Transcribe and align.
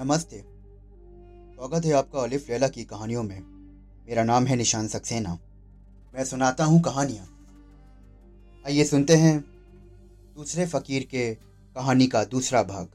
नमस्ते। 0.00 0.36
स्वागत 0.36 1.84
है 1.84 1.92
आपका 1.92 2.20
अलिफ 2.20 2.48
लैला 2.50 2.68
की 2.68 2.84
कहानियों 2.84 3.22
में। 3.22 3.40
मेरा 4.08 4.22
नाम 4.24 4.46
है 4.46 4.56
निशान 4.56 4.88
सक्सेना। 4.88 5.38
मैं 6.14 6.24
सुनाता 6.24 6.64
हूँ 6.64 6.80
कहानियाँ। 6.82 7.26
आइए 8.66 8.84
सुनते 8.84 9.16
हैं 9.16 9.44
दूसरे 10.36 10.66
फकीर 10.66 11.02
के 11.02 11.34
कहानी 11.76 12.06
का 12.06 12.24
दूसरा 12.24 12.62
भाग। 12.62 12.88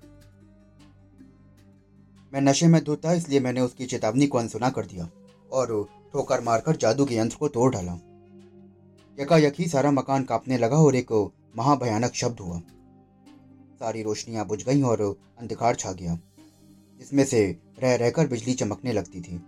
मैं 2.33 2.41
नशे 2.41 2.68
में 2.68 2.83
धुत 2.83 3.06
था, 3.06 3.14
इसलिए 3.14 3.39
मैंने 3.39 3.61
उसकी 3.61 3.86
चेतावनी 3.86 4.28
को 4.28 4.37
अनसुना 4.37 4.69
कर 4.69 4.86
दिया 4.86 5.10
और 5.51 5.87
ठोकर 6.14 6.42
मारकर 6.42 6.75
जादू 6.75 7.06
के 7.06 7.15
यंत्र 7.15 7.37
को 7.37 7.47
तोड़ 7.47 7.71
डाला। 7.74 8.00
यकायक 9.19 9.54
ही 9.60 9.68
सारा 9.68 9.92
मकान 9.92 10.24
कांपने 10.24 10.57
लगा 10.57 10.78
और 10.78 10.96
एक 10.96 11.32
महाभयानक 11.57 12.14
शब्द 12.14 12.39
हुआ। 12.39 12.60
सारी 13.79 14.04
रोशनियाँ 14.04 14.47
बुझ 14.47 14.64
गईं 14.65 14.83
और 14.83 15.01
अंधकार 15.39 15.75
छा 15.75 15.92
गया। 15.92 16.19
जिसमें 16.99 17.23
से 17.25 17.59
रह 17.79 17.95
रहकर 17.95 18.27
बिजली 18.27 18.54
चमकने 18.54 18.93
लगती 18.93 19.21
थी। 19.21 19.41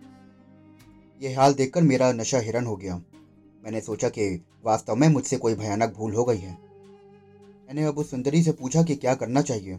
यह 1.21 1.39
हाल 1.39 1.53
देखकर 1.53 1.81
मेरा 1.81 2.11
नशा 2.11 2.39
हिरन 2.39 2.65
हो 2.65 2.75
गया। 2.75 2.95
मैंने 3.63 3.81
सोचा 3.81 4.09
कि 4.09 4.45
वास्तव 4.65 4.95
में 4.95 5.07
मुझसे 5.07 5.37
कोई 5.37 5.55
भयानक 5.55 5.93
भूल 5.93 6.13
हो 6.13 6.23
गई 6.23 6.37
है। 6.37 6.51
मैंने 7.67 7.83
अब 7.83 7.97
उस 7.97 8.11
सुंदरी 8.11 8.43
से 8.43 8.51
पूछा 8.51 8.83
कि 8.83 8.95
क्या 8.95 9.15
करना 9.15 9.41
चाहिए। 9.41 9.75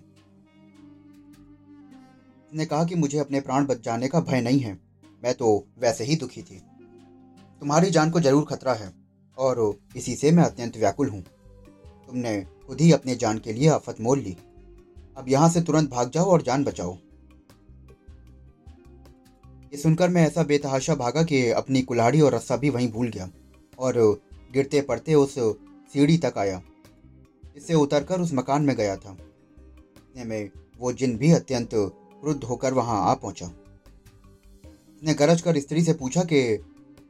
उसने 2.46 2.66
कहा 2.66 2.84
कि 2.84 2.94
मुझे 2.94 3.18
अपने 3.18 3.40
प्राण 3.40 3.66
बच 3.66 3.84
जाने 3.84 4.08
का 4.08 4.20
भय 4.20 4.40
नहीं 4.40 4.60
है। 4.60 4.78
मैं 5.22 5.34
तो 5.34 5.66
वैसे 5.78 6.04
ही 6.04 6.16
दुखी 6.16 6.42
थी। 6.42 6.60
तुम्हारी 7.62 7.90
जान 7.90 8.10
को 8.10 8.20
ज़रूर 8.20 8.44
खतरा 8.44 8.74
है, 8.74 8.92
और 9.38 9.78
इसी 9.96 10.14
से 10.14 10.30
मैं 10.30 10.44
अत्यंत 10.44 10.76
व्याकुल 10.76 11.08
हूँ। 11.08 11.22
तुमने 12.08 12.40
खुद 12.66 12.80
ही 12.80 12.92
अपने 12.92 13.14
जान 13.14 13.38
के 13.38 13.52
लिए 13.52 13.68
आफत 13.68 14.00
मोल 14.00 14.18
ली। 14.18 14.36
अब 15.16 15.28
यहाँ 15.28 15.48
से 15.48 15.62
तुरंत 15.62 15.90
भाग 15.90 16.10
जाओ 16.10 16.24
और 16.24 16.42
जान 16.42 16.64
बचाओ। 16.64 16.96
ये 19.72 19.78
सुनकर 19.78 20.08
मैं 20.08 20.26
ऐसा 20.26 20.42
बेतहाशा 20.42 20.94
भागा 20.94 21.22
कि 21.22 21.50
अपनी 21.50 21.82
कुल्हाड़ी 21.82 22.20
और 22.20 22.34
रस्सा 22.34 22.56
भी 22.56 22.70
वहीं 22.70 22.92
भूल 22.92 23.08
गया 23.08 23.30
और 23.78 24.20
गिरते 24.52 24.80
पड़ते 24.80 25.14
उस 25.14 25.34
सीढ़ी 25.92 26.18
तक 26.18 26.34
आया। 26.38 26.62
इससे 27.56 27.74
उतरकर 27.74 28.20
उस 28.20 28.34
मकान 28.34 28.62
में 28.62 28.76
गया 28.76 28.96
था। 28.96 29.12
इतने 29.12 30.24
में 30.24 30.50
वो 30.78 30.92
जिन 30.92 31.16
भी 31.16 31.32
अत्यंत 31.32 31.70
क्रुद्ध 31.74 32.44
होकर 32.44 32.74
वहाँ 32.74 33.10
आ 33.10 33.14
पहुँचा। 33.14 33.46
उसने 33.46 35.14
गरज 35.14 35.40
कर 35.40 35.58
स्त्री 35.58 35.82
से 35.82 35.92
पूछा 35.92 36.24
कि, 36.24 36.56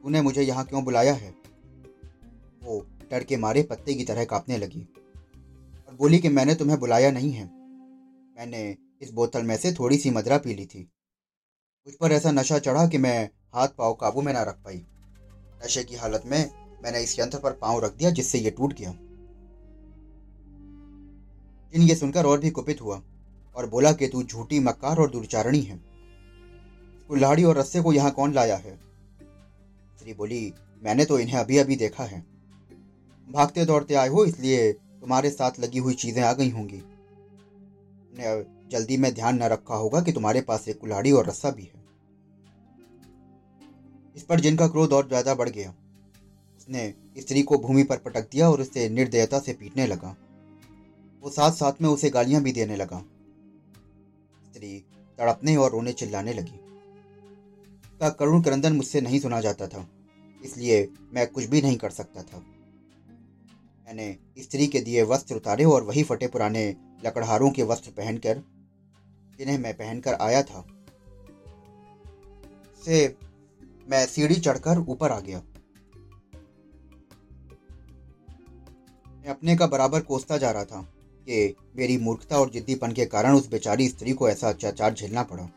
तूने 0.03 0.21
मुझे 0.21 0.41
यहाँ 0.41 0.65
क्यों 0.65 0.83
बुलाया 0.83 1.13
है? 1.13 1.33
वो 2.63 2.85
डर 3.11 3.23
के 3.23 3.37
मारे 3.37 3.63
पत्ते 3.63 3.93
की 3.93 4.03
तरह 4.03 4.25
कांपने 4.25 4.57
लगी 4.57 4.87
और 5.87 5.95
बोली 5.95 6.19
कि, 6.19 6.29
मैंने 6.29 6.55
तुम्हें 6.55 6.79
बुलाया 6.79 7.11
नहीं 7.11 7.31
है। 7.31 7.45
मैंने 8.37 8.77
इस 9.01 9.11
बोतल 9.11 9.43
में 9.43 9.57
से 9.57 9.71
थोड़ी 9.71 9.97
सी 9.97 10.09
मदरा 10.09 10.37
पी 10.37 10.53
ली 10.53 10.65
थी। 10.65 10.89
मुझ 11.89 11.95
पर 11.97 12.11
ऐसा 12.11 12.31
नशा 12.31 12.57
चढ़ा 12.59 12.85
कि 12.87 12.97
मैं 12.97 13.29
हाथ 13.53 13.67
पाँव 13.67 13.93
काबू 13.93 14.21
में 14.21 14.31
ना 14.33 14.41
रख 14.43 14.55
पाई। 14.55 14.75
नशे 15.63 15.83
की 15.83 15.95
हालत 15.95 16.23
में 16.25 16.49
मैंने 16.83 16.99
इस 17.03 17.17
यंत्र 17.19 17.37
पर 17.37 17.51
पाँव 17.51 17.79
रख 17.85 17.95
दिया 17.95 18.09
जिससे 18.09 18.39
ये 18.39 18.49
टूट 18.49 18.73
गया। 18.73 18.91
जिन 21.73 21.81
ये 21.81 21.95
सुनकर 21.95 22.25
और 22.25 22.39
भी 22.39 22.49
कुपित 22.49 22.81
हुआ 22.81 23.01
और 23.55 23.69
बोला 23.69 23.91
कि 23.91 24.07
तू 24.07 24.21
झूठी 24.23 24.59
मक्कार 24.59 24.99
और 24.99 25.09
दुर्चारणी 25.09 25.61
है। 25.61 25.79
कुल्हाड़ी 27.09 27.43
और 27.43 27.57
रस्से 27.57 27.81
को 27.81 27.93
यहाँ 27.93 28.11
कौन 28.11 28.33
लाया 28.33 28.55
है? 28.55 28.75
स्त्री 29.97 30.13
बोली, 30.13 30.53
मैंने 30.83 31.05
तो 31.05 31.19
इन्हें 31.19 31.39
अभी 31.39 31.57
अभी 31.57 31.75
देखा 31.75 32.03
है। 32.03 32.23
भागते 33.27 33.65
दौड़ते 33.65 33.95
आए 33.95 34.07
हो, 34.07 34.25
इसलिए 34.25 34.71
तुम्हारे 34.73 35.29
साथ 35.29 35.59
लगी 35.59 35.79
हुई 35.79 35.93
चीज़ें 35.95 36.23
आ 36.23 36.33
गई 36.33 36.49
होंगी। 36.49 36.83
जल्दी 38.71 38.97
में 38.97 39.13
ध्यान 39.13 39.43
न 39.43 39.47
रखा 39.47 39.75
होगा 39.75 40.01
कि 40.01 40.11
तुम्हारे 40.11 40.41
पास 40.41 40.67
एक 40.67 40.79
कुल्हाड़ी 40.79 41.11
और 41.11 41.27
रस्सा 41.27 41.49
भी 41.49 41.63
है। 41.63 41.78
इस 44.15 44.23
पर 44.23 44.39
जिनका 44.39 44.67
क्रोध 44.67 44.93
और 44.93 45.07
ज़्यादा 45.07 45.33
बढ़ 45.35 45.49
गया, 45.49 45.69
उसने 46.57 46.93
स्त्री 47.17 47.41
को 47.41 47.57
भूमि 47.57 47.83
पर 47.83 47.97
पटक 47.97 48.29
दिया 48.31 48.49
और 48.49 48.61
उसे 48.61 48.87
निर्दयता 48.89 49.39
से 49.39 49.53
पीटने 49.53 49.87
लगा। 49.87 50.15
वो 51.23 51.29
साथ 51.29 51.51
साथ 51.51 51.81
में 51.81 51.89
उसे 51.89 52.09
गालियाँ 52.09 52.41
भी 52.43 52.51
देने 52.51 52.75
लगा। 52.75 52.99
स्त्री 54.45 54.77
तड़पने 55.19 55.55
और 55.55 55.71
रोने 55.71 55.93
चिल्लाने 55.93 56.33
लगी। 56.33 56.59
का 58.01 58.09
करुण 58.09 58.41
क्रंदन 58.41 58.73
मुझसे 58.73 59.01
नहीं 59.01 59.19
सुना 59.19 59.39
जाता 59.41 59.67
था, 59.67 59.85
इसलिए 60.41 60.87
मैं 61.13 61.27
कुछ 61.27 61.45
भी 61.45 61.61
नहीं 61.61 61.77
कर 61.77 61.89
सकता 61.91 62.21
था। 62.23 62.37
मैंने 63.87 64.15
स्त्री 64.39 64.67
के 64.67 64.79
दिए 64.79 65.03
वस्त्र 65.05 65.35
उतारे 65.35 65.63
और 65.65 65.83
वही 65.83 66.03
फटे 66.03 66.27
पुराने 66.27 66.67
लकड़हारों 67.05 67.49
के 67.51 67.63
वस्त्र 67.63 67.91
पहनकर, 67.91 68.41
जिन्हें 69.39 69.57
मैं 69.57 69.73
पहनकर 69.73 70.13
आया 70.21 70.41
था 70.43 70.65
से 72.81 73.07
मैं 73.89 74.05
सीढ़ी 74.05 74.35
चढ़कर 74.35 74.79
ऊपर 74.79 75.11
आ 75.11 75.19
गया। 75.19 75.41
मैं 79.19 79.29
अपने 79.29 79.55
का 79.57 79.67
बराबर 79.67 80.01
कोसता 80.01 80.37
जा 80.37 80.51
रहा 80.51 80.65
था 80.65 80.81
कि 81.27 81.55
मेरी 81.77 81.97
मूर्खता 81.97 82.37
और 82.37 82.49
जिद्दीपन 82.49 82.91
के 82.91 83.05
कारण 83.05 83.35
उस 83.35 83.49
बेचारी 83.49 83.87
स्त्री 83.89 84.13
को 84.13 84.29
ऐसा 84.29 84.49
अत्याचार 84.49 84.93
झेलना 84.93 85.23
पड़ा। 85.23 85.49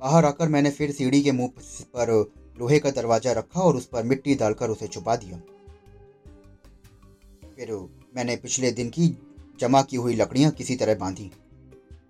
बाहर 0.00 0.24
आकर 0.24 0.48
मैंने 0.48 0.70
फिर 0.70 0.92
सीढ़ी 0.92 1.22
के 1.22 1.32
मुँह 1.32 1.52
पर 1.94 2.12
लोहे 2.60 2.78
का 2.78 2.90
दरवाज़ा 2.90 3.32
रखा 3.32 3.60
और 3.60 3.76
उस 3.76 3.86
पर 3.86 4.02
मिट्टी 4.02 4.34
डालकर 4.34 4.70
उसे 4.70 4.86
छुपा 4.86 5.16
दिया। 5.16 5.38
फिर 7.56 7.72
मैंने 8.16 8.36
पिछले 8.36 8.72
दिन 8.72 8.90
की 8.90 9.08
जमा 9.60 9.82
की 9.82 9.96
हुई 9.96 10.14
लकड़ियाँ 10.14 10.50
किसी 10.50 10.76
तरह 10.76 10.94
बांधी 10.94 11.30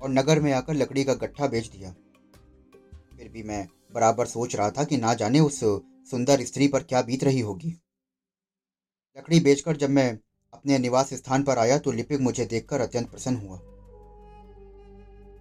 और 0.02 0.10
नगर 0.10 0.40
में 0.40 0.52
आकर 0.52 0.74
लकड़ी 0.74 1.04
का 1.04 1.14
गट्ठा 1.14 1.46
बेच 1.46 1.68
दिया। 1.68 1.94
फिर 3.18 3.28
भी 3.28 3.42
मैं 3.42 3.66
बराबर 3.94 4.26
सोच 4.26 4.54
रहा 4.56 4.70
था 4.70 4.84
कि 4.84 4.96
ना 4.96 5.12
जाने 5.14 5.40
उस 5.40 5.60
सुंदर 6.10 6.44
स्त्री 6.44 6.68
पर 6.68 6.82
क्या 6.82 7.02
बीत 7.02 7.24
रही 7.24 7.40
होगी। 7.40 7.68
लकड़ी 9.16 9.40
बेचकर 9.40 9.76
जब 9.76 9.90
मैं 9.90 10.10
अपने 10.52 10.78
निवास 10.78 11.12
स्थान 11.14 11.42
पर 11.42 11.58
आया 11.58 11.78
तो 11.78 11.92
लिपिक 11.92 12.20
मुझे 12.20 12.44
देखकर 12.44 12.80
अत्यंत 12.80 13.10
प्रसन्न 13.10 13.36
हुआ। 13.36 13.56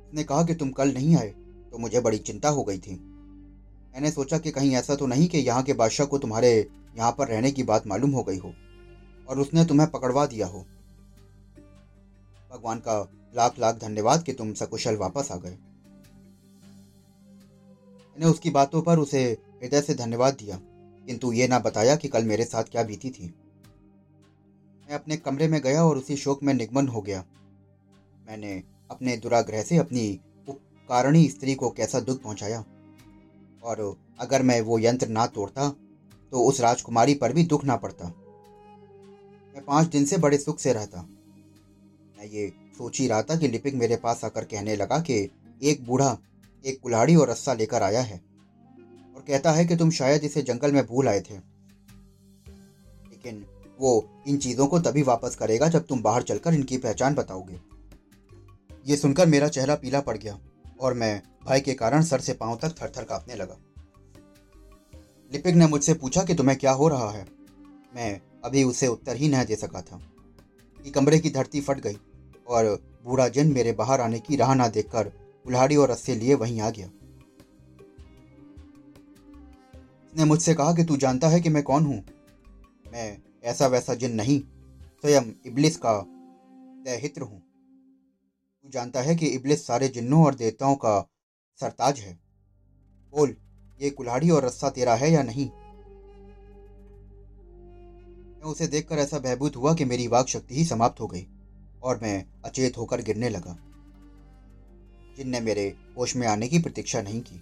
उसने 0.05 0.23
कहा 0.23 0.43
कि 0.43 0.55
तुम 0.55 0.69
कल 0.71 0.93
नहीं 0.93 1.15
आए 1.17 1.29
तो 1.71 1.77
मुझे 1.77 1.99
बड़ी 2.01 2.17
चिंता 2.19 2.49
हो 2.49 2.63
गई 2.63 2.77
थी। 2.77 2.95
मैंने 2.95 4.11
सोचा 4.11 4.37
कि 4.37 4.51
कहीं 4.51 4.75
ऐसा 4.75 4.95
तो 4.95 5.07
नहीं 5.07 5.27
कि 5.27 5.37
यहाँ 5.39 5.63
के 5.63 5.73
बादशाह 5.73 6.07
को 6.07 6.17
तुम्हारे 6.17 6.51
यहाँ 6.97 7.11
पर 7.11 7.27
रहने 7.27 7.51
की 7.51 7.63
बात 7.63 7.87
मालूम 7.87 8.11
हो 8.11 8.23
गई 8.23 8.37
हो, 8.37 8.53
और 9.27 9.39
उसने 9.39 9.65
तुम्हें 9.65 9.89
पकड़वा 9.91 10.25
दिया 10.25 10.47
हो। 10.47 10.65
भगवान 12.51 12.79
का 12.79 12.99
लाख 13.35 13.59
लाख 13.59 13.75
धन्यवाद 13.77 14.23
कि 14.23 14.33
तुम 14.33 14.53
सकुशल 14.53 14.95
वापस 14.97 15.31
आ 15.31 15.35
गए। 15.37 15.57
मैंने 18.15 18.31
उसकी 18.31 18.49
बातों 18.49 18.81
पर 18.81 18.99
उसे 18.99 19.23
हृदय 19.61 19.81
से 19.81 19.93
धन्यवाद 19.93 20.33
दिया, 20.33 20.59
किंतु 21.07 21.31
ये 21.33 21.47
ना 21.47 21.59
बताया 21.59 21.95
कि 21.95 22.07
कल 22.07 22.23
मेरे 22.23 22.43
साथ 22.45 22.63
क्या 22.63 22.83
बीती 22.83 23.09
थी। 23.09 23.33
मैं 24.87 24.95
अपने 24.95 25.17
कमरे 25.17 25.47
में 25.47 25.59
गया 25.61 25.83
और 25.83 25.97
उसी 25.97 26.15
शोक 26.17 26.43
में 26.43 26.53
निगमन 26.53 26.87
हो 26.87 27.01
गया। 27.01 27.23
मैंने 28.27 28.61
अपने 28.91 29.15
दुराग्रह 29.17 29.61
से 29.61 29.77
अपनी 29.77 30.07
उपकारणी 30.47 31.27
स्त्री 31.29 31.55
को 31.55 31.69
कैसा 31.69 31.99
दुख 31.99 32.21
पहुँचाया? 32.23 32.63
और 33.63 33.95
अगर 34.19 34.41
मैं 34.41 34.59
वो 34.61 34.77
यंत्र 34.79 35.07
ना 35.07 35.25
तोड़ता 35.27 35.69
तो 36.31 36.43
उस 36.43 36.59
राजकुमारी 36.61 37.13
पर 37.13 37.33
भी 37.33 37.43
दुख 37.43 37.63
ना 37.65 37.75
पड़ता। 37.75 38.05
मैं 39.55 39.63
पाँच 39.65 39.87
दिन 39.87 40.05
से 40.05 40.17
बड़े 40.17 40.37
सुख 40.37 40.59
से 40.59 40.73
रहता। 40.73 41.01
मैं 42.17 42.27
ये 42.27 42.47
सोच 42.77 42.99
ही 42.99 43.07
रहा 43.07 43.21
था 43.21 43.35
कि 43.35 43.47
लिपिक 43.47 43.75
मेरे 43.75 43.95
पास 43.95 44.23
आकर 44.25 44.45
कहने 44.45 44.75
लगा 44.75 44.99
कि 44.99 45.17
एक 45.61 45.85
बूढ़ा 45.85 46.17
एक 46.65 46.79
कुल्हाड़ी 46.79 47.15
और 47.15 47.29
रस्सा 47.29 47.53
लेकर 47.53 47.83
आया 47.83 48.01
है 48.01 48.21
और 49.15 49.23
कहता 49.27 49.51
है 49.51 49.65
कि 49.65 49.75
तुम 49.75 49.91
शायद 49.91 50.23
इसे 50.23 50.41
जंगल 50.41 50.71
में 50.71 50.85
भूल 50.85 51.07
आए 51.07 51.21
थे। 51.21 51.35
लेकिन 53.09 53.45
वो 53.79 54.23
इन 54.27 54.37
चीज़ों 54.37 54.67
को 54.67 54.79
तभी 54.79 55.01
वापस 55.01 55.35
करेगा 55.35 55.67
जब 55.67 55.85
तुम 55.85 56.01
बाहर 56.01 56.23
चलकर 56.23 56.53
इनकी 56.53 56.77
पहचान 56.77 57.15
बताओगे। 57.15 57.61
ये 58.87 58.97
सुनकर 58.97 59.25
मेरा 59.25 59.47
चेहरा 59.47 59.75
पीला 59.75 59.99
पड़ 59.99 60.17
गया 60.17 60.39
और 60.81 60.93
मैं 60.93 61.21
भय 61.49 61.59
के 61.59 61.73
कारण 61.73 62.03
सर 62.03 62.19
से 62.19 62.33
पाँव 62.33 62.59
तक 62.61 62.75
थर 62.81 62.91
थर 62.97 63.03
कांपने 63.03 63.35
लगा। 63.35 63.57
लिपिक 65.33 65.55
ने 65.55 65.67
मुझसे 65.67 65.93
पूछा 65.93 66.23
कि 66.23 66.35
तुम्हें 66.35 66.57
क्या 66.59 66.71
हो 66.71 66.87
रहा 66.87 67.11
है? 67.11 67.27
मैं 67.95 68.21
अभी 68.45 68.63
उसे 68.63 68.87
उत्तर 68.87 69.15
ही 69.15 69.29
नहीं 69.29 69.45
दे 69.45 69.55
सका 69.55 69.81
था 69.81 69.99
कि 70.83 70.91
कमरे 70.91 71.19
की 71.19 71.29
धरती 71.29 71.61
फट 71.61 71.79
गई 71.79 71.97
और 72.47 72.79
बूढ़ा 73.03 73.27
जिन 73.27 73.53
मेरे 73.53 73.71
बाहर 73.71 74.01
आने 74.01 74.19
की 74.19 74.35
राह 74.35 74.55
ना 74.55 74.67
देखकर 74.67 75.24
कुल्हाड़ी 75.45 75.75
और 75.75 75.91
रस्से 75.91 76.15
लिए 76.15 76.33
वहीं 76.33 76.61
आ 76.61 76.69
गया। 76.69 76.87
उसने 80.05 80.25
मुझसे 80.25 80.53
कहा 80.53 80.73
कि 80.73 80.83
तू 80.83 80.97
जानता 80.97 81.27
है 81.27 81.41
कि 81.41 81.49
मैं 81.49 81.63
कौन 81.63 81.85
हूँ? 81.85 82.03
मैं 82.93 83.17
ऐसा 83.43 83.67
वैसा 83.67 83.93
जिन 83.93 84.11
नहीं, 84.11 84.39
स्वयं 85.01 85.21
इबलिस 85.45 85.77
का 85.77 86.05
दैहित्र 86.85 87.21
हूँ। 87.21 87.39
तू 88.63 88.69
जानता 88.69 89.01
है 89.01 89.15
कि 89.15 89.25
इबलिस 89.25 89.67
सारे 89.67 89.87
जिन्नों 89.87 90.25
और 90.25 90.35
देवताओं 90.35 90.75
का 90.75 91.09
सरताज 91.59 91.99
है। 91.99 92.19
बोल, 93.11 93.35
ये 93.81 93.89
कुल्हाड़ी 93.89 94.29
और 94.29 94.45
रस्सा 94.45 94.69
तेरा 94.69 94.95
है 94.95 95.11
या 95.11 95.23
नहीं? 95.23 95.49
मैं 98.35 98.51
उसे 98.51 98.67
देखकर 98.67 98.97
ऐसा 98.97 99.19
बहबूत 99.19 99.55
हुआ 99.55 99.73
कि 99.73 99.85
मेरी 99.85 100.07
वाक 100.07 100.27
शक्ति 100.27 100.55
ही 100.55 100.65
समाप्त 100.65 100.99
हो 100.99 101.07
गई 101.07 101.27
और 101.83 101.99
मैं 102.03 102.25
अचेत 102.45 102.77
होकर 102.77 103.01
गिरने 103.01 103.29
लगा। 103.29 103.57
जिन 105.17 105.29
ने 105.29 105.39
मेरे 105.39 105.75
होश 105.97 106.15
में 106.15 106.27
आने 106.27 106.47
की 106.47 106.59
प्रतीक्षा 106.59 107.01
नहीं 107.01 107.21
की। 107.21 107.41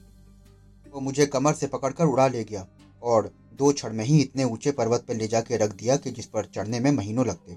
वो 0.93 0.99
मुझे 0.99 1.25
कमर 1.25 1.53
से 1.53 1.67
पकड़कर 1.67 2.05
उड़ा 2.05 2.27
ले 2.27 2.43
गया 2.43 2.67
और 3.03 3.31
दो 3.53 3.71
क्षण 3.71 3.93
में 3.93 4.05
ही 4.05 4.21
इतने 4.21 4.43
ऊँचे 4.43 4.71
पर्वत 4.71 5.05
पर 5.07 5.15
ले 5.15 5.27
जाके 5.27 5.57
रख 5.57 5.75
दिया 5.75 5.97
कि 5.97 6.11
जिस 6.11 6.25
पर 6.25 6.45
चढ़ने 6.45 6.79
में 6.79 6.91
महीनों 6.91 7.25
लगते। 7.25 7.55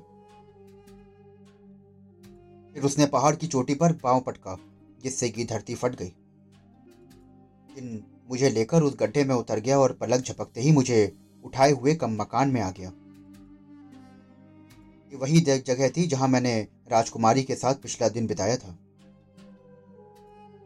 फिर 2.75 2.85
उसने 2.85 3.07
पहाड़ 3.07 3.37
की 3.37 3.47
चोटी 3.47 3.75
पर 3.75 3.93
पाँव 3.93 4.21
पटका, 4.21 4.57
जिससे 5.03 5.29
कि 5.29 5.45
धरती 5.45 5.75
फट 5.75 5.95
गई। 5.95 6.13
जिन 7.75 8.05
मुझे 8.31 8.51
लेकर 8.51 8.83
उस 8.83 8.97
गड्ढे 9.01 9.25
में 9.25 9.35
उतर 9.35 9.61
गया 9.61 9.79
और 9.79 9.93
पलक 9.93 10.21
झपकते 10.21 10.61
ही 10.61 10.73
मुझे 10.73 11.13
उठाए 11.45 11.71
हुए 11.71 11.95
कम 11.95 12.11
मकान 12.11 12.49
में 12.49 12.61
आ 12.61 12.71
गया। 12.71 12.89
ये 15.13 15.17
वही 15.17 15.41
जगह 15.41 15.89
थी 15.89 16.07
जहाँ 16.07 16.29
मैंने 16.29 16.69
राजकुमारी 16.91 17.43
के 17.43 17.55
साथ 17.55 17.75
पिछला 17.75 18.09
दिन 18.09 18.27
बिताया 18.27 18.57
था। 18.57 18.79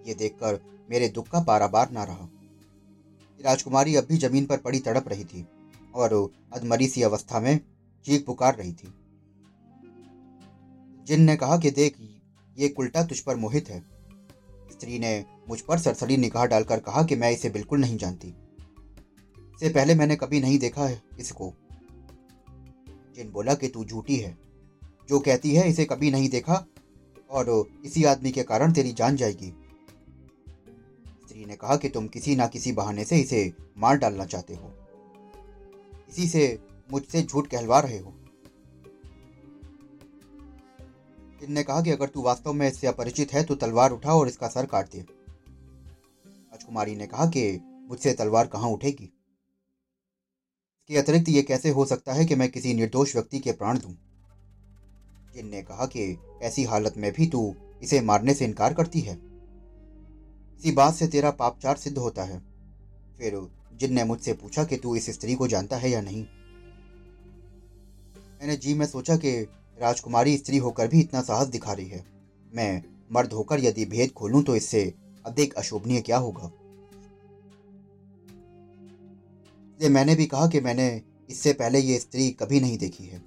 ये 0.06 0.14
देखकर 0.14 0.60
मेरे 0.90 1.08
दुख 1.08 1.28
का 1.28 1.40
पाराबार 1.40 1.90
ना 1.90 2.04
रहा। 2.04 2.28
राजकुमारी 3.44 3.96
अब 3.96 4.04
भी 4.04 4.16
ज़मीन 4.16 4.46
पर 4.46 4.58
पड़ी 4.58 4.78
तड़प 4.78 5.08
रही 5.08 5.24
थी 5.24 5.46
और 5.94 6.30
अधमरी 6.52 6.88
सी 6.88 7.02
अवस्था 7.02 7.40
में 7.40 7.60
चीख 8.04 8.26
पुकार 8.26 8.54
रही 8.54 8.72
थी। 8.72 8.94
जिन 11.06 11.22
ने 11.22 11.36
कहा 11.36 11.58
कि 11.58 11.70
देख, 11.70 11.96
ये 12.58 12.74
उल्टा 12.78 13.04
तुझ 13.04 13.20
पर 13.20 13.36
मोहित 13.36 13.68
है। 13.68 13.80
स्त्री 14.72 14.98
ने 14.98 15.24
मुझ 15.48 15.60
पर 15.60 15.78
सरसरी 15.78 16.16
निगाह 16.16 16.46
डालकर 16.46 16.80
कहा 16.80 17.02
कि 17.02 17.16
मैं 17.16 17.30
इसे 17.30 17.50
बिल्कुल 17.50 17.80
नहीं 17.80 17.96
जानती। 17.96 18.28
इससे 18.28 19.68
पहले 19.68 19.94
मैंने 19.94 20.16
कभी 20.16 20.40
नहीं 20.40 20.58
देखा 20.58 20.86
है 20.86 21.02
इसको। 21.18 21.54
जिन 23.16 23.30
बोला 23.30 23.54
कि 23.54 23.68
तू 23.68 23.84
झूठी 23.84 24.16
है, 24.16 24.38
जो 25.08 25.20
कहती 25.20 25.54
है 25.54 25.68
इसे 25.68 25.84
कभी 25.84 26.10
नहीं 26.10 26.28
देखा, 26.28 26.66
और 27.30 27.70
इसी 27.84 28.04
आदमी 28.04 28.30
के 28.30 28.42
कारण 28.42 28.72
तेरी 28.72 28.92
जान 28.92 29.16
जाएगी। 29.16 29.59
ने 31.50 31.56
कहा 31.56 31.76
कि 31.76 31.88
तुम 31.88 32.06
किसी 32.08 32.36
ना 32.36 32.46
किसी 32.46 32.72
बहाने 32.72 33.04
से 33.04 33.16
इसे 33.16 33.52
मार 33.78 33.96
डालना 33.96 34.24
चाहते 34.24 34.54
हो। 34.54 34.72
इसी 36.08 36.28
से 36.28 36.58
मुझसे 36.92 37.22
झूठ 37.22 37.46
कहलवा 37.46 37.80
रहे 37.80 37.98
हो। 37.98 38.14
ने 41.48 41.62
कहा 41.62 41.82
कि 41.82 41.90
अगर 41.90 42.08
तू 42.08 42.22
वास्तव 42.22 42.52
में 42.52 42.68
इससे 42.68 42.86
अपरिचित 42.86 43.32
है 43.32 43.42
तो 43.44 43.54
तलवार 43.54 43.90
उठा 43.90 44.14
और 44.14 44.28
इसका 44.28 44.48
सर 44.48 44.66
काट 44.66 44.90
दे। 44.90 44.98
राजकुमारी 44.98 46.96
ने 46.96 47.06
कहा 47.06 47.26
कि 47.26 47.60
मुझसे 47.88 48.12
तलवार 48.12 48.46
कहाँ 48.46 48.70
उठेगी? 48.70 49.04
इसके 50.74 50.96
अतिरिक्त 50.96 51.28
ये 51.28 51.42
कैसे 51.42 51.70
हो 51.70 51.84
सकता 51.84 52.12
है 52.12 52.24
कि 52.24 52.34
मैं 52.34 52.48
किसी 52.48 52.74
निर्दोष 52.74 53.14
व्यक्ति 53.14 53.38
के 53.38 53.52
प्राण 53.52 53.78
दूँ? 53.78 53.96
जिन 55.34 55.48
ने 55.48 55.62
कहा 55.62 55.86
कि 55.86 56.18
ऐसी 56.42 56.64
हालत 56.64 56.94
में 56.96 57.12
भी 57.12 57.26
तू 57.26 57.54
इसे 57.82 58.00
मारने 58.00 58.34
से 58.34 58.44
इनकार 58.44 58.74
करती 58.74 59.00
है? 59.00 59.29
इसी 60.60 60.72
बात 60.72 60.94
से 60.94 61.06
तेरा 61.06 61.30
पापचार 61.30 61.76
सिद्ध 61.76 61.98
होता 61.98 62.24
है। 62.24 62.38
फिर 63.18 63.48
जिन 63.74 63.92
ने 63.92 64.04
मुझसे 64.04 64.32
पूछा 64.32 64.64
कि 64.64 64.76
तू 64.76 64.96
इस 64.96 65.10
स्त्री 65.10 65.34
को 65.34 65.48
जानता 65.48 65.76
है 65.76 65.90
या 65.90 66.00
नहीं? 66.00 66.22
मैंने 68.40 68.56
जी 68.56 68.74
में 68.74 68.86
सोचा 68.86 69.16
कि 69.16 69.40
राजकुमारी 69.80 70.38
स्त्री 70.38 70.58
होकर 70.58 70.88
भी 70.88 71.00
इतना 71.00 71.22
साहस 71.22 71.46
दिखा 71.46 71.72
रही 71.72 71.88
है। 71.88 72.04
मैं 72.54 72.82
मर्द 73.12 73.32
होकर 73.32 73.60
यदि 73.60 73.84
भेद 73.84 74.10
खोलूं 74.10 74.42
तो 74.42 74.56
इससे 74.56 74.94
अधिक 75.26 75.54
अशोभनीय 75.54 76.00
क्या 76.00 76.18
होगा? 76.18 76.50
मैंने 79.90 80.14
भी 80.14 80.26
कहा 80.26 80.46
कि 80.46 80.60
मैंने 80.60 81.02
इससे 81.30 81.52
पहले 81.52 81.78
ये 81.78 81.98
स्त्री 81.98 82.30
कभी 82.30 82.60
नहीं 82.60 82.78
देखी 82.78 83.04
है। 83.04 83.18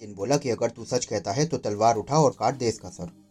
जिन 0.00 0.14
बोला 0.14 0.36
कि 0.36 0.50
अगर 0.50 0.70
तू 0.70 0.84
सच 0.84 1.04
कहता 1.04 1.32
है 1.32 1.46
तो 1.46 1.58
तलवार 1.58 1.96
उठा 1.96 2.18
और 2.18 2.36
काट 2.38 2.54
दे 2.54 2.68
इसका 2.68 2.88
सर। 2.88 3.27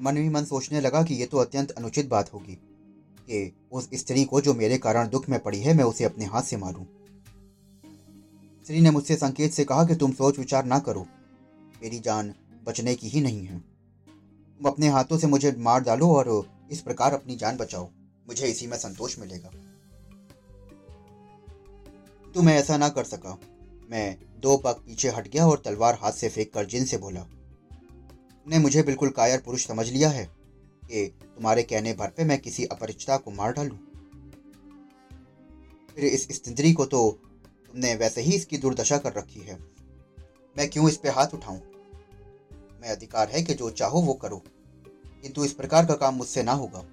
मन 0.00 0.16
ही 0.16 0.28
मन 0.28 0.44
सोचने 0.44 0.80
लगा 0.80 1.02
कि 1.02 1.14
यह 1.14 1.26
तो 1.26 1.38
अत्यंत 1.38 1.70
अनुचित 1.70 2.08
बात 2.08 2.34
होगी 2.34 2.54
कि 3.20 3.52
उस 3.72 3.88
स्त्री 3.94 4.24
को 4.24 4.40
जो 4.40 4.54
मेरे 4.54 4.78
कारण 4.78 5.08
दुख 5.08 5.28
में 5.28 5.40
पड़ी 5.40 5.60
है, 5.60 5.74
मैं 5.74 5.84
उसे 5.84 6.04
अपने 6.04 6.24
हाथ 6.24 6.42
से 6.42 6.56
मारूं। 6.56 6.84
स्त्री 8.64 8.80
ने 8.80 8.90
मुझसे 8.90 9.16
संकेत 9.16 9.52
से 9.52 9.64
कहा 9.64 9.84
कि 9.84 9.94
तुम 9.94 10.12
सोच 10.12 10.38
विचार 10.38 10.64
ना 10.64 10.78
करो। 10.78 11.06
मेरी 11.82 11.98
जान 11.98 12.34
बचने 12.64 12.94
की 12.94 13.08
ही 13.08 13.20
नहीं 13.20 13.46
है। 13.46 13.58
तुम 14.58 14.70
अपने 14.70 14.88
हाथों 14.88 15.18
से 15.18 15.26
मुझे 15.26 15.54
मार 15.58 15.80
डालो 15.80 16.08
और 16.08 16.50
इस 16.70 16.80
प्रकार 16.80 17.14
अपनी 17.14 17.36
जान 17.36 17.56
बचाओ। 17.56 17.88
मुझे 18.28 18.46
इसी 18.46 18.66
में 18.66 18.76
संतोष 18.76 19.18
मिलेगा। 19.18 19.50
तो 22.34 22.42
मैं 22.42 22.58
ऐसा 22.58 22.76
ना 22.76 22.88
कर 22.88 23.04
सका। 23.04 23.38
मैं 23.90 24.18
दो 24.40 24.56
पग 24.56 24.72
पीछे 24.72 25.08
हट 25.08 25.28
गया 25.28 25.46
और 25.46 25.62
तलवार 25.64 25.98
हाथ 26.02 26.12
से 26.12 26.28
फेंक 26.28 26.52
कर 26.52 26.66
जिन 26.66 26.84
से 26.84 26.98
बोला 26.98 27.26
ने 28.46 28.58
मुझे 28.58 28.82
बिल्कुल 28.82 29.08
कायर 29.08 29.40
पुरुष 29.40 29.66
समझ 29.66 29.88
लिया 29.90 30.08
है 30.10 30.24
कि 30.84 31.06
तुम्हारे 31.06 31.62
कहने 31.62 31.92
भर 31.92 32.08
पे 32.08 32.24
मैं 32.24 32.38
किसी 32.38 32.64
अपरिचिता 32.64 33.16
को 33.16 33.30
मार 33.30 33.52
डालूं। 33.52 33.76
फिर 35.96 36.04
इस 36.04 36.26
स्त्री 36.32 36.72
को 36.72 36.84
तो 36.86 37.10
तुमने 37.66 37.94
वैसे 37.94 38.20
ही 38.20 38.34
इसकी 38.34 38.58
दुर्दशा 38.58 38.98
कर 38.98 39.12
रखी 39.12 39.40
है। 39.40 39.58
मैं 40.56 40.68
क्यों 40.70 40.88
इस 40.88 40.96
पे 40.96 41.08
हाथ 41.08 41.34
उठाऊं? 41.34 41.58
मैं 42.80 42.88
अधिकार 42.88 43.28
है 43.28 43.42
कि 43.42 43.54
जो 43.54 43.70
चाहो 43.70 44.00
वो 44.00 44.14
करो, 44.14 44.42
किंतु 45.22 45.44
इस 45.44 45.52
प्रकार 45.52 45.86
का 45.86 45.94
काम 45.94 46.14
मुझसे 46.14 46.42
ना 46.42 46.52
होगा। 46.52 46.84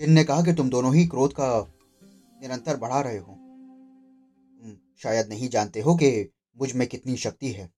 जिन 0.00 0.12
ने 0.12 0.24
कहा 0.24 0.42
कि 0.42 0.52
तुम 0.52 0.70
दोनों 0.70 0.94
ही 0.94 1.06
क्रोध 1.06 1.32
का 1.32 1.48
निरंतर 2.42 2.76
बढ़ा 2.76 3.00
रहे 3.00 3.18
हो, 3.18 3.32
तुम 4.60 4.76
शायद 5.02 5.28
नहीं 5.28 5.48
जानते 5.48 5.80
हो 5.80 5.94
कि 5.94 6.30
मुझमें 6.58 6.86
कितनी 6.88 7.16
शक्ति 7.16 7.50
है। 7.52 7.75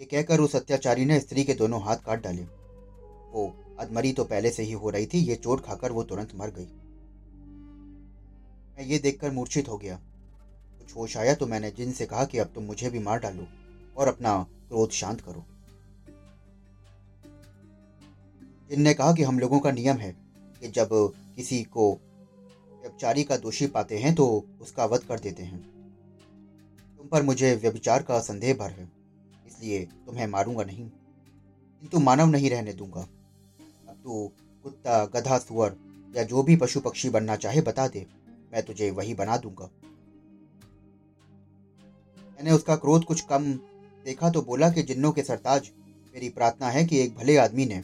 ये 0.00 0.04
कहकर 0.04 0.40
उस 0.40 0.56
अत्याचारी 0.56 1.04
ने 1.04 1.20
स्त्री 1.20 1.44
के 1.44 1.54
दोनों 1.54 1.82
हाथ 1.82 1.96
काट 1.96 2.22
डाले। 2.22 2.42
वो 3.32 3.52
अधमरी 3.78 4.12
तो 4.12 4.24
पहले 4.24 4.50
से 4.50 4.62
ही 4.62 4.72
हो 4.72 4.90
रही 4.90 5.06
थी, 5.06 5.18
ये 5.18 5.34
चोट 5.34 5.60
खाकर 5.60 5.92
वो 5.92 6.02
तुरंत 6.02 6.34
मर 6.34 6.50
गई। 6.50 6.66
मैं 8.76 8.86
ये 8.86 8.98
देखकर 8.98 9.30
मूर्छित 9.30 9.68
हो 9.68 9.78
गया। 9.78 10.00
कुछ 10.78 10.96
होश 10.96 11.16
आया 11.16 11.34
तो 11.34 11.46
मैंने 11.46 11.70
जिन 11.70 11.92
से 11.92 12.06
कहा 12.06 12.24
कि 12.24 12.38
अब 12.38 12.46
तुम 12.54 12.64
मुझे 12.64 12.90
भी 12.90 12.98
मार 12.98 13.18
डालो 13.18 13.46
और 13.96 14.08
अपना 14.08 14.42
क्रोध 14.68 14.90
शांत 14.90 15.20
करो। 15.20 15.44
जिन 18.70 18.82
ने 18.82 18.94
कहा 18.94 19.12
कि 19.12 19.22
हम 19.22 19.38
लोगों 19.38 19.60
का 19.60 19.70
नियम 19.70 19.96
है 19.96 20.16
कि 20.60 20.68
जब 20.68 20.88
किसी 21.36 21.62
को 21.62 21.92
व्यभिचारी 22.82 23.24
का 23.24 23.36
दोषी 23.36 23.66
पाते 23.66 23.98
हैं 23.98 24.14
तो 24.14 24.44
उसका 24.60 24.84
वध 24.84 25.00
कर 25.00 25.20
देते 25.20 25.42
हैं। 25.42 25.62
तुम 26.98 27.06
पर 27.06 27.22
मुझे 27.22 27.54
व्यभिचार 27.54 28.02
का 28.02 28.20
संदेह 28.20 28.54
भर 28.54 28.70
है। 28.70 28.93
इसलिए 29.64 29.84
तुम्हें 30.06 30.26
मारूँगा 30.26 30.64
नहीं। 30.64 30.88
किंतु 31.80 31.98
मानव 31.98 32.26
नहीं 32.26 32.50
रहने 32.50 32.72
दूँगा। 32.72 33.00
अब 33.88 33.96
तू 34.04 34.32
कुत्ता, 34.62 35.04
गधा, 35.04 35.38
सुअर 35.38 35.76
या 36.16 36.22
जो 36.22 36.42
भी 36.42 36.56
पशु 36.56 36.80
पक्षी 36.80 37.10
बनना 37.10 37.36
चाहे 37.36 37.60
बता 37.60 37.88
दे, 37.88 38.06
मैं 38.52 38.62
तुझे 38.62 38.90
वही 38.90 39.14
बना 39.14 39.36
दूँगा। 39.36 39.70
मैंने 42.38 42.50
उसका 42.50 42.76
क्रोध 42.76 43.04
कुछ 43.04 43.20
कम 43.20 43.52
देखा 44.04 44.30
तो 44.30 44.42
बोला 44.42 44.70
कि 44.70 44.82
जिन्नों 44.82 45.12
के 45.12 45.22
सरताज, 45.22 45.70
मेरी 46.14 46.28
प्रार्थना 46.28 46.70
है 46.70 46.84
कि 46.84 46.98
एक 46.98 47.16
भले 47.16 47.36
आदमी 47.36 47.66
ने 47.66 47.78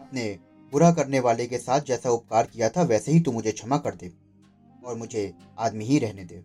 अपने 0.00 0.38
बुरा 0.72 0.92
करने 0.92 1.20
वाले 1.20 1.46
के 1.46 1.58
साथ 1.58 1.80
जैसा 1.80 2.10
उपकार 2.10 2.46
किया 2.46 2.68
था, 2.68 2.82
वैसे 2.82 3.12
ही 3.12 3.20
तू 3.20 3.32
मुझे 3.32 3.52
क्षमा 3.52 3.78
कर 3.78 3.94
दे 3.94 4.12
और 4.84 4.96
मुझे 4.96 5.34
आदमी 5.58 5.84
ही 5.84 5.98
रहने 5.98 6.24
दे। 6.24 6.44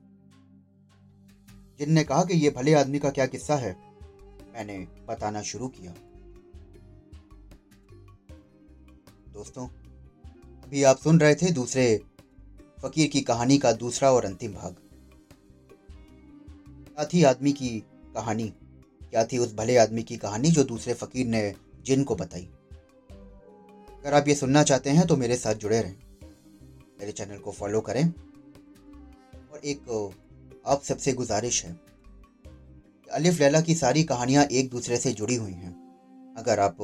जिन 1.79 1.91
ने 1.91 2.03
कहा 2.03 2.23
कि 2.23 2.37
यह 2.37 2.51
भले 2.51 2.73
आदमी 2.73 2.99
का 2.99 3.09
क्या 3.09 3.25
किस्सा 3.25 3.55
है 3.55 3.92
मैंने 4.53 4.87
बताना 5.07 5.41
शुरू 5.41 5.67
किया। 5.67 5.93
दोस्तों, 9.33 9.67
अभी 10.63 10.83
आप 10.83 10.97
सुन 10.97 11.19
रहे 11.19 11.35
थे 11.35 11.51
दूसरे 11.51 12.01
फकीर 12.79 13.07
की 13.07 13.21
कहानी 13.21 13.57
का 13.57 13.71
दूसरा 13.71 14.11
और 14.11 14.25
अंतिम 14.25 14.53
भाग। 14.53 14.75
क्या 16.87 17.05
थी 17.05 17.23
आदमी 17.23 17.51
की 17.51 17.79
कहानी? 18.15 18.47
क्या 19.11 19.25
थी 19.25 19.37
उस 19.37 19.53
भले 19.53 19.77
आदमी 19.77 20.03
की 20.03 20.17
कहानी 20.17 20.49
जो 20.49 20.63
दूसरे 20.63 20.93
फकीर 20.93 21.27
ने 21.27 21.55
जिन 21.81 22.03
को 22.03 22.15
बताई? 22.15 22.49
अगर 23.99 24.13
आप 24.13 24.27
ये 24.27 24.35
सुनना 24.35 24.63
चाहते 24.63 24.89
हैं 24.89 25.07
तो 25.07 25.17
मेरे 25.17 25.35
साथ 25.35 25.53
जुड़े 25.53 25.81
रहें। 25.81 25.97
मेरे 26.99 27.11
चैनल 27.11 27.37
को 27.37 27.51
फॉलो 27.51 27.81
करें। 27.81 28.13
और 29.51 29.61
एक 29.65 30.11
आप 30.67 30.83
सबसे 30.83 31.13
गुजारिश 31.13 31.65
है 31.65 31.82
अलिफ 33.13 33.39
लैला 33.39 33.59
की 33.61 33.73
सारी 33.75 34.03
कहानियाँ 34.03 34.43
एक 34.43 34.69
दूसरे 34.69 34.97
से 34.97 35.11
जुड़ी 35.11 35.35
हुई 35.35 35.51
हैं। 35.51 35.71
अगर 36.37 36.59
आप 36.59 36.77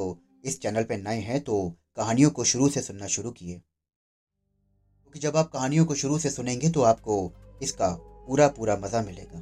इस 0.46 0.60
चैनल 0.62 0.84
पर 0.84 0.98
नए 0.98 1.20
हैं 1.20 1.40
तो 1.42 1.70
कहानियों 1.98 2.30
को 2.30 2.44
शुरू 2.44 2.68
से 2.70 2.82
सुनना 2.82 3.08
शुरू 3.08 3.32
किए। 3.32 3.54
क्योंकि 3.54 5.20
जब 5.20 5.38
आप 5.38 5.50
कहानियों 5.52 5.86
को 5.86 5.96
शुरू 5.96 6.20
से 6.20 6.30
सुनेंगे 6.30 6.70
तो 6.70 6.82
आपको 6.82 7.16
इसका 7.64 7.90
पूरा 8.28 8.48
पूरा 8.48 8.76
मज़ा 8.76 9.02
मिलेगा। 9.02 9.40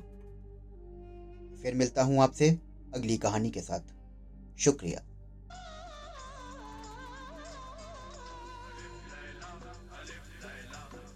फिर 1.61 1.75
मिलता 1.75 2.03
हूँ 2.03 2.21
आपसे 2.21 2.49
अगली 2.93 3.17
कहानी 3.17 3.49
के 3.49 3.61
साथ। 3.61 3.93
शुक्रिया। 4.59 5.01